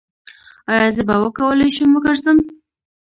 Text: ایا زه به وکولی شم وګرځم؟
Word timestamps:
ایا 0.71 0.87
زه 0.95 1.01
به 1.07 1.15
وکولی 1.21 1.69
شم 1.75 1.89
وګرځم؟ 1.93 2.37